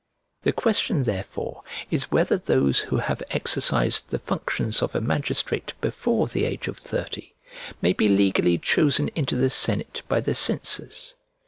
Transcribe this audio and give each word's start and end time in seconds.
The 0.41 0.51
question 0.51 1.03
therefore 1.03 1.61
is 1.91 2.09
whether 2.09 2.35
those 2.35 2.79
who 2.79 2.97
have 2.97 3.21
exercised 3.29 4.09
the 4.09 4.17
functions 4.17 4.81
of 4.81 4.95
a 4.95 4.99
magistrate 4.99 5.73
before 5.79 6.25
the 6.25 6.43
age 6.45 6.67
of 6.67 6.79
thirty 6.79 7.35
may 7.83 7.93
be 7.93 8.09
legally 8.09 8.57
chosen 8.57 9.09
into 9.09 9.35
the 9.35 9.51
senate 9.51 10.01
by 10.07 10.19
the 10.19 10.33
censors? 10.33 11.13